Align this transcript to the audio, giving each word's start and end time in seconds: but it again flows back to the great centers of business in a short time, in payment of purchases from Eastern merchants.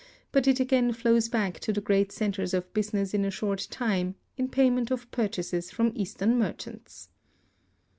but 0.31 0.47
it 0.47 0.59
again 0.59 0.91
flows 0.91 1.29
back 1.29 1.59
to 1.59 1.71
the 1.71 1.79
great 1.79 2.11
centers 2.11 2.55
of 2.55 2.73
business 2.73 3.13
in 3.13 3.23
a 3.23 3.29
short 3.29 3.67
time, 3.69 4.15
in 4.35 4.47
payment 4.49 4.89
of 4.89 5.11
purchases 5.11 5.69
from 5.69 5.91
Eastern 5.93 6.39
merchants. 6.39 7.09